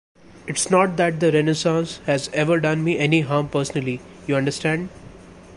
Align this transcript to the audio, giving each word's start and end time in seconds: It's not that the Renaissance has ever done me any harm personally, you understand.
It's 0.47 0.71
not 0.71 0.97
that 0.97 1.19
the 1.19 1.31
Renaissance 1.31 1.97
has 2.07 2.27
ever 2.33 2.59
done 2.59 2.83
me 2.83 2.97
any 2.97 3.21
harm 3.21 3.49
personally, 3.49 4.01
you 4.25 4.35
understand. 4.35 4.89